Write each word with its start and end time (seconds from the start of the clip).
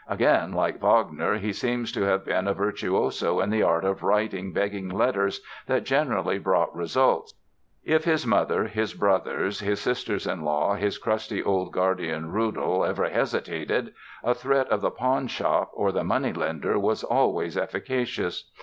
Again 0.09 0.51
like 0.53 0.81
Wagner, 0.81 1.35
he 1.37 1.53
seems 1.53 1.91
to 1.91 2.01
have 2.01 2.25
been 2.25 2.47
a 2.47 2.55
virtuoso 2.55 3.39
in 3.39 3.51
the 3.51 3.61
art 3.61 3.85
of 3.85 4.01
writing 4.01 4.51
begging 4.51 4.89
letters 4.89 5.41
that 5.67 5.83
generally 5.83 6.39
brought 6.39 6.75
results. 6.75 7.35
If 7.83 8.05
his 8.05 8.25
mother, 8.25 8.63
his 8.63 8.95
brothers, 8.95 9.59
his 9.59 9.79
sisters 9.79 10.25
in 10.25 10.41
law, 10.43 10.73
his 10.73 10.97
crusty 10.97 11.43
old 11.43 11.71
guardian, 11.71 12.31
Rudel, 12.31 12.83
ever 12.83 13.09
hesitated 13.09 13.93
a 14.23 14.33
threat 14.33 14.67
of 14.69 14.81
the 14.81 14.89
pawn 14.89 15.27
shop 15.27 15.69
or 15.75 15.91
the 15.91 16.03
money 16.03 16.33
lender 16.33 16.79
was 16.79 17.03
always 17.03 17.55
efficacious. 17.55 18.49